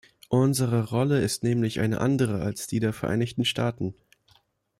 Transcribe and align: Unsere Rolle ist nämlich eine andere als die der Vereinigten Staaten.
Unsere 0.29 0.89
Rolle 0.89 1.21
ist 1.21 1.43
nämlich 1.43 1.79
eine 1.79 2.01
andere 2.01 2.41
als 2.41 2.65
die 2.65 2.79
der 2.79 2.91
Vereinigten 2.91 3.45
Staaten. 3.45 3.93